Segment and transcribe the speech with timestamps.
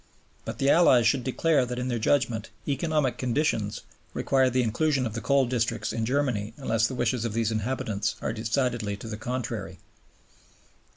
[0.45, 3.81] But the Allies should declare that in their judgment "economic conditions"
[4.15, 8.15] require the inclusion of the coal districts in Germany unless the wishes of the inhabitants
[8.19, 9.77] are decidedly to the contrary.